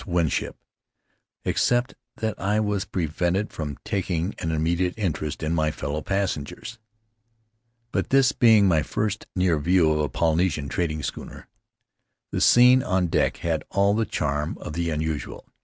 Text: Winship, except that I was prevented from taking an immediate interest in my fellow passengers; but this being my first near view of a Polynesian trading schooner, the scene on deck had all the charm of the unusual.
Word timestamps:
Winship, 0.07 0.55
except 1.45 1.93
that 2.15 2.33
I 2.41 2.59
was 2.59 2.85
prevented 2.85 3.53
from 3.53 3.77
taking 3.85 4.33
an 4.39 4.49
immediate 4.49 4.95
interest 4.97 5.43
in 5.43 5.53
my 5.53 5.69
fellow 5.69 6.01
passengers; 6.01 6.79
but 7.91 8.09
this 8.09 8.31
being 8.31 8.67
my 8.67 8.81
first 8.81 9.27
near 9.35 9.59
view 9.59 9.91
of 9.91 9.99
a 9.99 10.09
Polynesian 10.09 10.69
trading 10.69 11.03
schooner, 11.03 11.47
the 12.31 12.41
scene 12.41 12.81
on 12.81 13.09
deck 13.09 13.37
had 13.45 13.63
all 13.69 13.93
the 13.93 14.07
charm 14.07 14.57
of 14.59 14.73
the 14.73 14.89
unusual. 14.89 15.45